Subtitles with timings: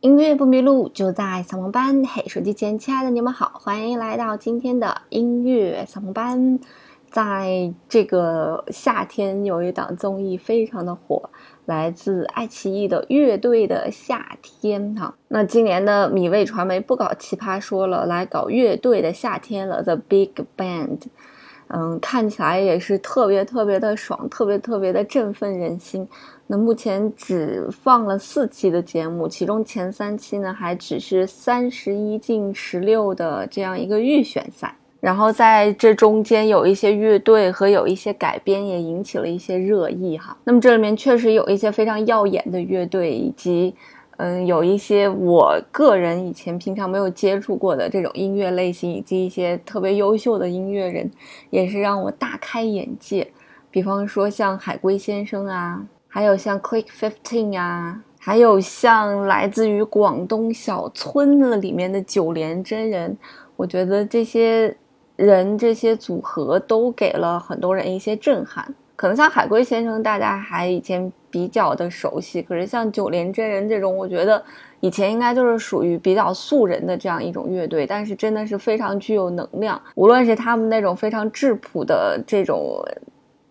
[0.00, 2.04] 音乐不迷路，就在扫盲班。
[2.04, 6.60] 嘿，手机前亲爱的你们好，欢迎来到今天的音乐扫盲班。
[7.10, 11.28] 在这个夏天，有一档综艺非常的火，
[11.66, 15.12] 来自爱奇艺的《乐队的夏天》哈。
[15.26, 21.00] 那今年的米味传媒不搞奇葩说了，来搞乐队的夏天了，The Big Band。
[21.68, 26.06] 嗯，看起来也是特别特别的爽，特别特别的振奋人心。
[26.46, 34.74] 那目前只放了四期的节目，其中前三期呢还只是三十一进十六的这样一个预选赛。
[35.00, 40.36] 然后在这中间有一些乐队和有一些改编也引起了一些热议哈。
[40.44, 43.74] 那么这里面确实有一些非常耀眼的乐队以及。
[44.18, 51.08] 嗯，有一些我个人以前平常没有接触过的这种音乐类型，以及一些特别优秀的音乐人，
[51.50, 53.30] 也是让我大开眼界。
[53.70, 63.16] 比方说像海龟先生啊，还有像 Click Fifteen 啊，还有像来自于广东小村子里面的九连真人。
[63.54, 64.76] 我觉得这些
[65.14, 68.74] 人这些组合都给了很多人一些震撼。
[68.98, 71.10] 可能像海龟先生，大家还以前。
[71.30, 74.42] 比较的熟悉，可是像九连真人这种，我觉得
[74.80, 79.78] 以前应该就是属于比较素人的这样一种乐队，但是真的是非常具有能量。
[79.94, 82.82] 无论是他们那种非常质朴的这种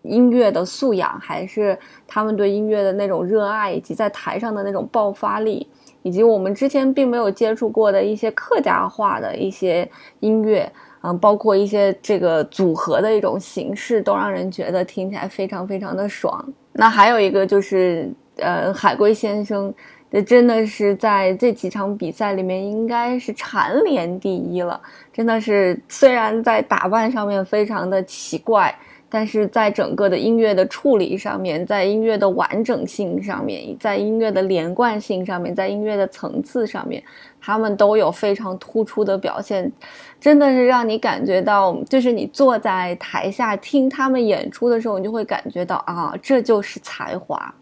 [0.02, 5.67] 音乐的素养，还是他们对音乐的那种热爱，以及在台上的那种爆发力，
[6.08, 9.86] 以及我们之前并没有接触过的一些客家话的一些
[10.20, 16.42] 音乐，嗯，包括一些这个组合的一种形式，都让人觉得听起来非常非常的爽。
[16.72, 19.70] 那还有一个就是，呃，海龟先生，
[20.10, 24.80] 这真的是在这几场比赛里面应该是蝉联第一了。
[25.12, 28.74] 真的是，虽然在打扮上面非常的奇怪，
[29.10, 37.02] 但是在整个的音乐的处理上面，在音乐的完整性上面，在音乐的连贯性上面，在音乐的层次上面，
[37.40, 39.72] 他们都有非常突出的表现。
[40.20, 47.54] 真的是让你感觉到，就是你坐在台下听他们演出的时候，你就会感觉到啊，这就是才华。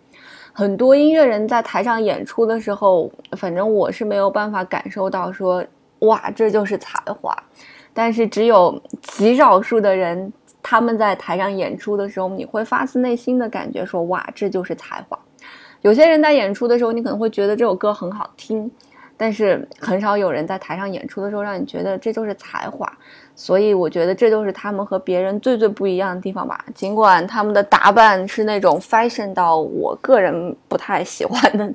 [0.52, 5.62] 很多音乐人在台上演出的时候，反正我是没有办法感受到说，
[6.00, 7.36] 哇，这就是才华。
[7.92, 10.32] 但是只有极少数的人，
[10.68, 15.16] 他们在台上演出的时候，你会发自内心的感觉说，哇，这就是才华。
[15.82, 18.68] 有些人在演出的时候，你可能会觉得这首歌很好听，
[19.16, 22.92] 但是很少有人在台上演出的时候让你觉得这就是才华。
[23.36, 26.64] 所以我觉得这就是他们和别人最最不一样的地方吧。
[26.74, 31.72] 尽管他们的打扮是那种 fashion 到我个人不太喜欢的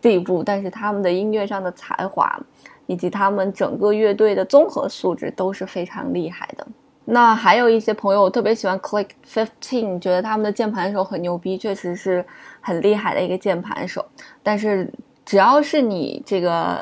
[0.00, 2.40] 地步，但是他们的音乐上的才华。
[2.86, 6.66] 以及他们整个乐队的综合素质都是非常厉害的。
[7.12, 12.24] 那还有一些朋友特别喜欢 Click Fifteen，觉得他们的键盘手很牛逼，确实是
[12.60, 14.04] 很厉害的一个键盘手。
[14.42, 14.88] 但是
[15.24, 16.78] 只要是你这个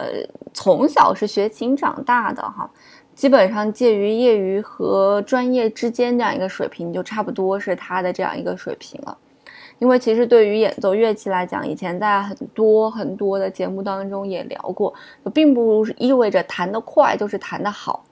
[0.53, 2.71] 从小是学琴长大的哈，
[3.15, 9.17] 基本上介于业余和专业之间这样一个水平，就差不多是他的这样一个水平了。
[9.79, 14.93] 因为其实对于演奏乐器来讲，以前在很多很多的节目当中也聊过，
[15.33, 18.05] 并不意味着弹得快就是弹得好，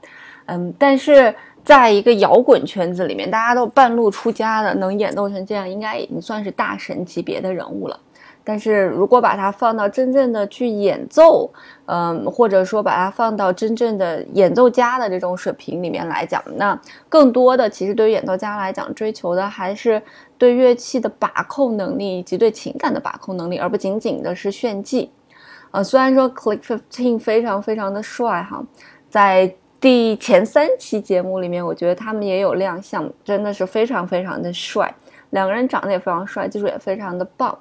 [0.47, 1.35] 嗯，但是
[1.65, 8.01] 在一个摇滚圈子里面，大家都半路出家的，能演奏成这样，应该已经算是大神级别的人物了。
[8.49, 11.51] 但是如果把它放到真正的去演奏，
[11.87, 20.01] 嗯，或者说把它放到真正的演奏家的这种水平里面来讲，那更多的其实对于演奏家来讲，追求的还是
[20.39, 25.11] 对乐器的把控能力以及对情感的把控能力，而不仅仅的是炫技。
[25.73, 28.63] 呃，虽然说 Click Fifteen 非常非常的帅哈，
[29.11, 34.93] 在第前三期节目里面，我觉得他们也有亮相，真的是非常非常的帅，
[35.31, 37.57] 两个人长得也非常帅，技术也非常的棒。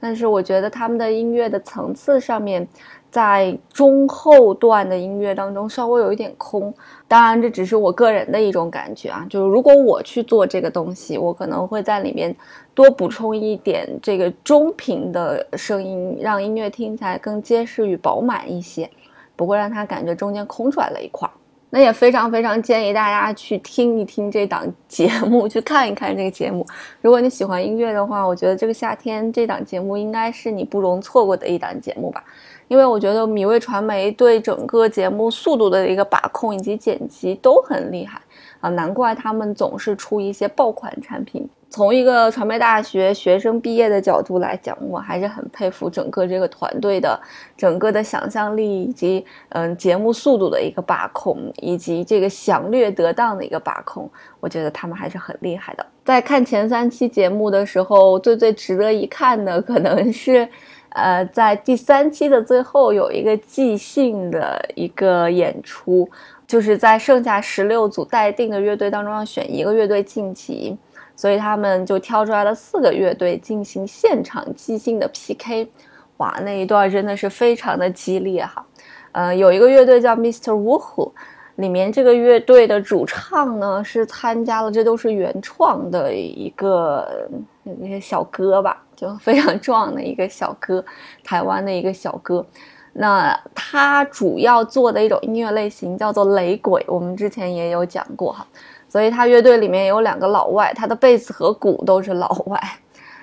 [0.00, 2.66] 但是我觉得他们的音乐的层次上面，
[3.10, 6.74] 在中后段的音乐当中稍微有一点空。
[7.06, 9.24] 当然，这只是我个人的一种感觉啊。
[9.30, 12.34] 就是如果我去做这个东西，我可能会在里面
[12.74, 18.90] 多补充一点这个中频的声音，让音乐听起来更结实与饱满一些，
[19.36, 21.30] 不会让它感觉中间空出来了一块。
[21.70, 26.66] 那也非常非常建议大家去听一听这档 节目，去看一看这个节目。
[27.00, 32.24] 如果你喜欢音乐的话，我觉得这个夏天这档节目应该是你不容错过的一档节目吧。
[32.66, 38.20] 因为我觉得米味传媒对整个节目速度的一个把控以及剪辑都很厉害
[38.60, 41.48] 啊，难怪他们总是出一些爆款产品。
[41.70, 47.18] 从一个传媒大学学生毕业的角度来讲，我还是很佩服整个这个团队的
[47.56, 55.86] 整个的想象力，以及嗯节目速度的一个把控，以及这个详略得当的一个把控，我觉得他们还是很厉害的。
[56.04, 60.48] 在看前三期节目的时候，最最值得一看的可能是，
[60.88, 66.10] 呃，在第三期的最后有一个即兴的一个演出，
[66.48, 70.76] 就是在剩下十六组待定的乐队当中要选一个乐队晋级，
[71.20, 75.68] 所以他们就挑出来了四个乐队进行现场即兴的 PK。
[76.16, 78.64] 哇，那一段真的是非常的激烈哈。
[79.12, 80.52] 呃，有一个乐队叫 Mr.
[80.52, 81.10] Woohoo，
[81.56, 87.28] 里面这个乐队的主唱呢是参加了，这都是原创的一个
[87.64, 90.82] 那些小哥吧，就非常壮的一个小哥，
[91.22, 92.46] 台湾的一个小哥。
[92.94, 98.46] 那他主要做的一种音乐类型叫做雷鬼，我们之前也有讲过哈。
[98.90, 102.60] 所以他乐队里面有两个老外，他的贝斯和鼓都是老外。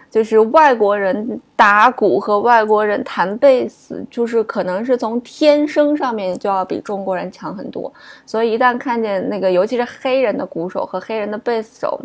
[0.09, 7.91] 就是外国人打鼓和外国人弹贝斯，就是可能是从天生上面就要比中国人强很多，
[8.25, 11.99] 所以一旦看见那个，尤其是黑人的鼓手和黑人的贝斯手。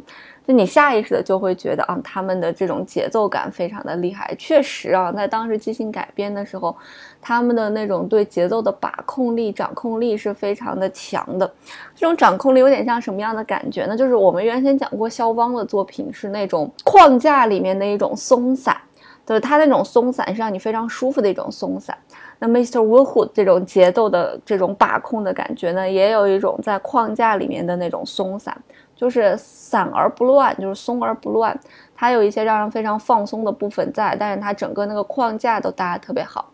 [0.44, 4.34] 就你下意识的就会觉得啊，他们的这种节奏感非常的厉害。
[4.36, 6.76] 确实啊，在当时即兴改编的时候，
[7.22, 11.50] 他们的那种对节奏的把控力、掌控力是非常的强的。
[11.94, 13.96] 这种掌控力有点像什么样的感觉呢？
[13.96, 18.76] 就是我们原先讲过肖邦的作品是那种框架里面的一种松散，
[19.24, 21.96] 就是他那种松散是让你非常舒服的一种松散。
[22.40, 22.80] 那 Mr.
[22.80, 28.54] Woohoo 这种节奏的这种把控的感觉呢，也有一种在框架里面的那种松散。
[28.94, 31.58] 就是散而不乱，就是松而不乱。
[31.96, 36.48] 它有一些让人非常放松的部分在，但是它整个那个框架都搭得特别好。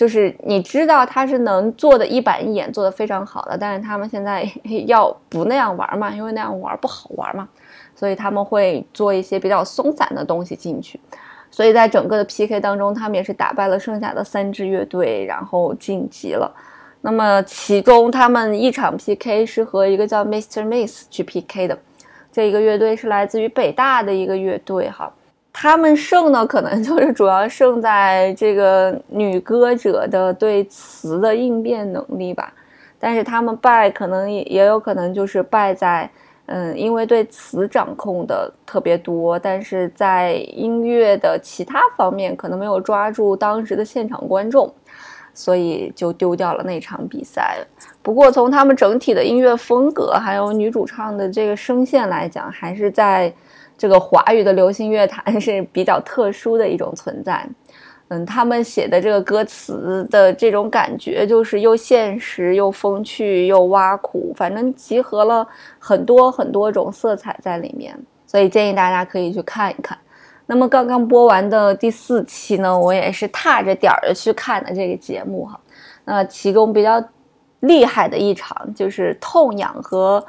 [0.00, 3.58] 就是你知道他是能做的一板一眼，做得非常好的。
[3.58, 4.50] 但是他们现在
[4.88, 7.46] 要不那样玩嘛，因为那样玩不好玩嘛，
[7.94, 10.98] 所以他们会做一些比较松散的东西进去。
[11.50, 16.50] 所以在整个的 PK 当中，他们也是打败了剩下的三支乐队，然后晋级了。
[17.02, 20.64] 那么其中他们一场 PK 是和一个叫 Mr.
[20.64, 21.78] Miss 去 PK 的。
[22.32, 25.12] 这一个乐队是来自于北大的一个乐队哈，
[25.52, 32.52] 他们胜呢，可能就是主要胜在这个女歌者的对词的应变能力吧，
[32.98, 36.10] 但是他们败可能也也有可能就是败在，
[36.46, 44.72] 嗯，因为对词掌控的特别多，但是在音乐的其他方面可能没有抓住当时的现场观众。
[45.32, 47.56] 所以就丢掉了那场比赛。
[48.02, 53.32] 不过从他们整体的音乐风格，还有女主唱的这个声线来讲，还是在
[53.80, 57.48] 这个华语的流行乐坛 是比较特殊的一种存在。
[58.08, 65.48] 嗯，他们写的这个歌词的这种感觉，就是又现实又风趣又挖苦，反正集合了
[65.78, 67.98] 很多很多种色彩在里面。
[68.26, 69.96] 所以建议大家可以去看一看。
[70.44, 75.58] 那么刚刚播完的第四期呢，我也是踏着点儿的去看的这个节目哈。
[76.04, 77.02] 那其中比较
[77.60, 80.22] 厉害的一场就是痛仰和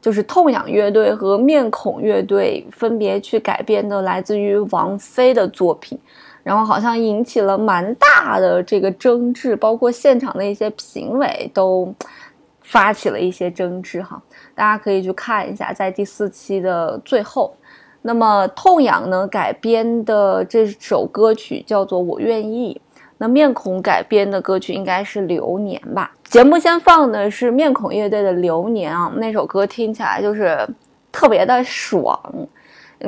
[0.00, 5.98] 就是痛仰乐队和面孔乐队分别去改编的来自于王菲的作品，
[6.42, 11.94] 然后好像引起了蛮大的这个争执，包括现场的一些评委都
[12.62, 14.22] 发起了一些争执哈。
[14.54, 17.54] 大家可以去看一下，在第四期的最后。
[18.02, 22.80] 那么痛仰呢改编的这首歌曲叫做《我愿意》，
[23.22, 26.10] 那面孔改编的歌曲应该是《流年》吧？
[26.24, 30.66] 节目先放的是面孔乐队的《流年》啊，那首歌听起来就是
[31.12, 32.18] 特别的爽，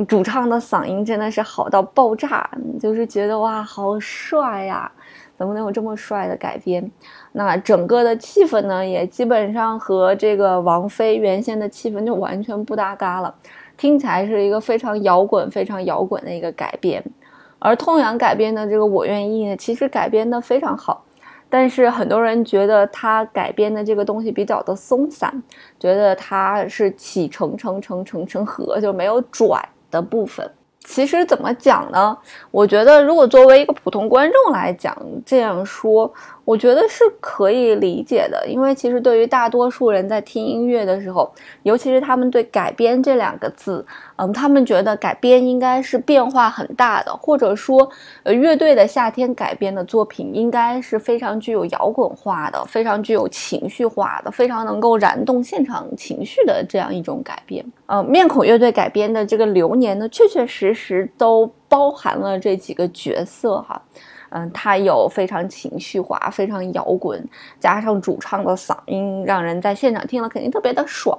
[0.06, 2.46] 主唱的嗓音真的是好到爆炸，
[2.78, 4.92] 就是觉得哇，好帅呀！
[5.38, 6.88] 怎么能有这么帅的改编？
[7.32, 13.34] 那整个的气氛呢，也基本上和这个王菲原先的气氛就完全不搭嘎了。
[13.78, 17.02] 听起来是一个非常摇滚、非常摇滚的一个改编，
[17.64, 21.04] 而痛痒改编的这个《我愿意》呢，其实改编的非常好，
[21.48, 25.32] 但是很多人觉得他改编的这个东西比较的松散，
[25.78, 30.50] 觉得它是起承承承承承合，就没有转的部分。
[30.84, 32.18] 其实怎么讲呢？
[32.50, 36.12] 我觉得如果作为一个普通观众来讲，这样说。
[36.44, 41.32] 我觉得是可以理解的，因为其实对于大多数人在听音乐的时候，
[41.62, 43.84] 尤其是他们对“改编”这两个字，
[44.16, 47.88] 嗯，他们觉得改编应该是变化很大的，或者说，
[48.24, 57.64] 呃，乐队的夏天改编的作品应该是非常具有摇滚化的，非常具有情绪化的，非常能够燃动现场情绪的这样一种改编。
[57.86, 63.80] 呃，面孔乐队改编的这个《流年》呢，确确实实都包含了这几个角色哈。
[64.34, 67.22] 嗯，它有非常情绪化、非常摇滚，
[67.60, 71.18] 加上主唱的嗓音，让人在现场听了肯定特别的爽。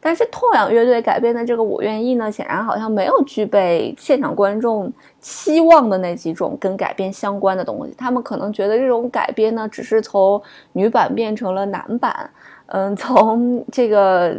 [0.00, 7.94] 但是痛仰乐队改编的这个《我愿意》呢，显然好像没有具备现场观众期望的那几种跟改编相关的东西。
[7.96, 10.40] 他们可能觉得这种改编呢，只是从
[10.74, 12.30] 女版变成了男版，
[12.66, 14.36] 嗯，从这个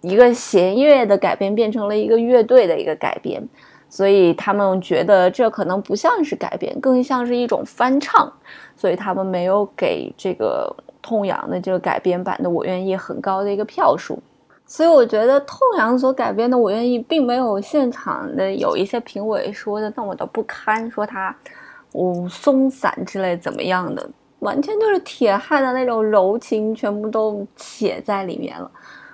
[0.00, 3.46] 一个弦乐的改编变成了一个乐队的一个改编。
[3.94, 8.28] 所以他们觉得这可能不像是改编，更像是一种翻唱，
[8.74, 10.68] 所以他们没有给这个
[11.00, 14.20] 痛仰的这个改编版的《我愿意》很高的一个票数。
[14.66, 21.32] 所以我觉得痛仰所改编的《我愿意》并没有现场的有一些评委说的那么的不堪，说他
[21.92, 24.04] 哦松散之类怎么样的，
[24.40, 28.68] 完全就是铁汉的那种柔情全部都写在里面了。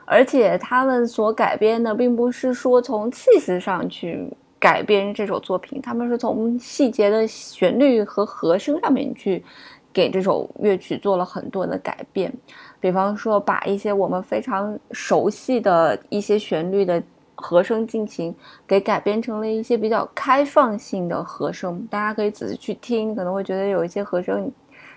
[0.06, 4.34] 而且他们所改编的并不是说从气势上去。
[4.60, 9.42] 改编这首作品，他们是从细节的旋律和和声上面去
[9.90, 12.30] 给这首乐曲做了很多的改变，
[12.78, 17.02] 比方说把一些我们非常熟悉的一些旋律的
[17.34, 18.34] 和声进行
[18.66, 24.52] 给改编成了一些比较开放性的和声，大家可以仔细去听，可能会觉得有一些和声，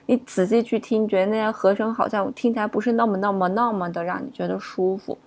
[0.05, 5.17] 你仔细去听，觉得那些和声好像听起来不是那么那么那么的让你觉得舒服。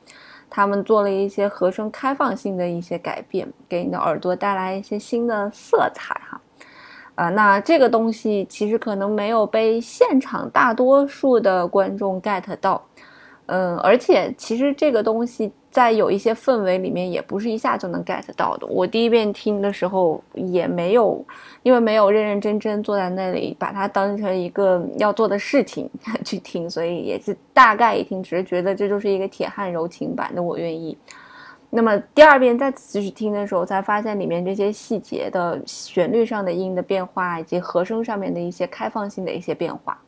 [0.49, 6.41] 他们做了一些和声开放性的一些改变，给你的耳朵带来一些新的色彩哈，
[7.15, 12.85] 啊，那这个东西其实可能没有被现场大多数的观众 get 到。
[13.49, 18.67] 嗯，而且其实这个东西在有一些氛围里面也不是一下就能 get 到的。
[18.67, 21.23] 我第一遍听的时候也没有，
[21.63, 25.87] 因为没有认认真真坐在那里把它当成一个要做的事情
[26.25, 30.97] 去听，所以也是大概一听，只是觉得这就是一个铁汉柔情版的《我愿意》。
[31.69, 40.01] 那么第二遍再仔细去听的时候，才发现里面这些细节的旋律上的音的变化，以及和声上面的一些开放性的一些变化，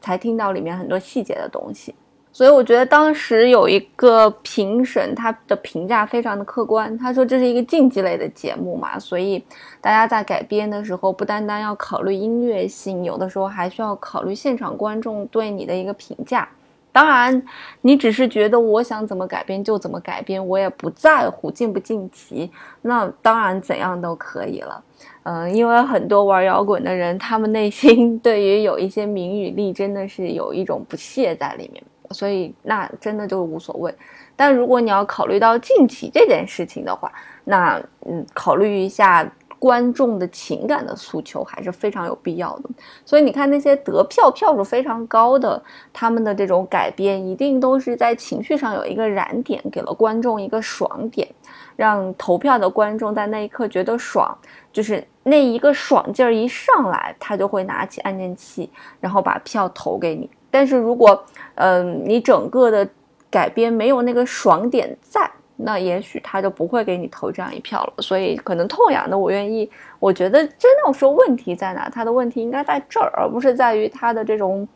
[0.00, 1.94] 才听到里面很多细节的东西。
[2.32, 6.96] 所以我觉得当时有一个评审，他的评价非常的客观。
[6.96, 9.44] 他说这是一个竞技类的节目嘛，所以
[9.82, 16.48] 大家在改编的时候，不单单要考虑音乐性，有的时候还需要考虑现场观众对你的一个评价。
[16.90, 17.42] 当然，
[17.80, 22.50] 你只是觉得我想怎么改编就怎么改编，我也不在乎晋不晋级，
[22.82, 24.82] 那当然怎样都可以了。
[25.22, 31.82] 嗯，因为很多玩摇滚的人，他们内心 对于有一些名与利，真的是有一种不屑在里面。
[32.12, 33.94] 所以那真的就无所谓，
[34.36, 37.10] 但如果你要考虑到近期这件事情的话，
[37.44, 42.70] 那嗯，考虑一下观众的情感的诉求还是非常有必要的。
[43.04, 51.28] 所以你看那些得票票数非常高的，他们的这种改编一定都是在情绪上有一个燃点，给了观众一个爽点，
[51.76, 54.36] 让投票的观众在那一刻觉得爽，
[54.72, 58.68] 就是那一个爽劲儿一上来，他就会拿起按键器，
[59.00, 60.28] 然后把票投给你。
[60.52, 61.24] 但是如果，
[61.56, 62.88] 嗯，你整个的
[63.30, 67.94] 改编没有那个爽点在，那也许他就不会给你投这样一票了。
[68.02, 69.68] 所以可能痛痒的我愿意，
[69.98, 74.68] 我觉得真要说问题在哪，他的问题应该在这儿，而不是在于他的这种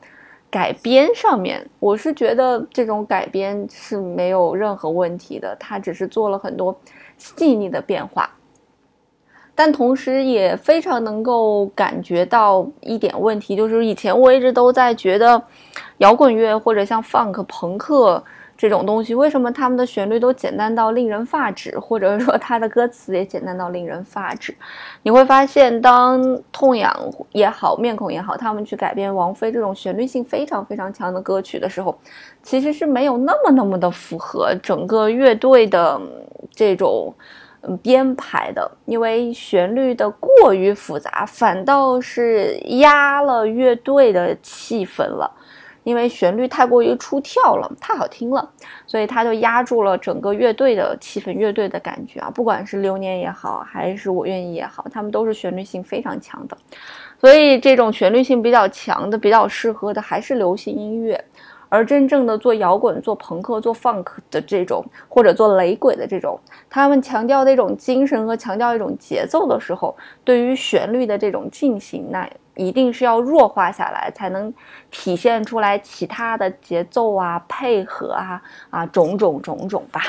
[0.50, 1.64] 改编上面。
[1.78, 6.74] 我是觉得这种改编是没有任何问题的，他只是做了很多
[7.18, 8.30] 细腻的变化。
[9.58, 15.42] 但同时也非常能够感觉到一点问题，就是以前我一直都在觉得，
[15.96, 18.22] 摇滚乐或者像 funk、朋克
[18.54, 24.54] 这种东西，为什么他们的旋律都简单到令人发指，或者说他的歌词也简单到令人发指？
[25.02, 26.94] 你会发现，当痛痒
[27.32, 31.98] 也好，面孔也好，他们去改编王菲这种旋律性非常非常强的歌曲的时候，
[32.42, 35.98] 其实是没有那么那么的符合整个乐队的
[36.54, 37.14] 这种。
[37.82, 45.30] 编排的，因为旋律的过于复杂，反倒是压了乐队的气氛了。
[45.84, 48.50] 因为旋律太过于出跳了，太好听了，
[48.88, 52.28] 所以它就压住了整个乐队的气氛，乐队的感觉啊。
[52.28, 56.58] 不管是流年也好，还是我愿意也好，他们都是旋律性非常强的。
[57.20, 61.24] 所以这种旋律性比较强的，比较适合的还是流行音乐。
[61.68, 66.38] 而真正的做摇滚、做朋克、做 funk 的这种，或者做雷鬼的这种，
[66.70, 74.52] 他们强调那种精神和强调一种节奏的时候，对于旋律的这种进行，那一定是要弱化下来，才能
[74.90, 80.00] 体现出来其他的节奏啊、配合啊啊种种种种吧。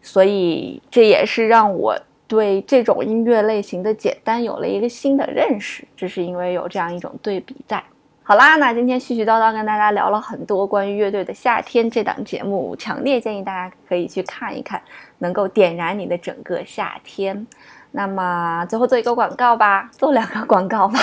[0.00, 1.96] 所以这也是让我
[2.28, 7.82] 对这种音乐类型的简单有了一个新的认识，这是因为有这样一种对比在。
[8.28, 14.82] 好啦，那今天絮絮叨叨跟大家聊了很多关于乐队的夏天这档节目，强烈建议大家可以去看一看，
[15.18, 17.46] 能够点燃你的整个夏天。
[17.92, 20.98] 那么最后做一个广告吧，做两个广告吧。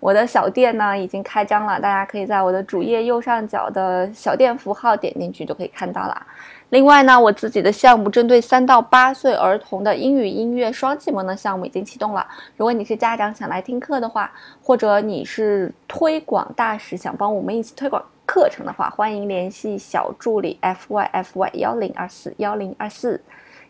[0.00, 6.26] 我的小店呢已经开张了，大家可以在我的主页右上角的小店符号点进去就可以看到了。
[6.70, 12.26] 另外呢，我自己的项目针对三到八岁儿童的英语音乐双启蒙的项目已经启动了。
[12.56, 23.20] 如果你是家长想来听课的话，或者你是推广大使想帮我们一起推广课程的话，欢迎联系小助理 f y f y 幺零二四幺零二四。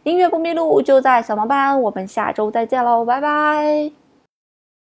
[0.02, 3.99] 音乐不迷路就在扫盲班，我们下周再见喽，拜拜。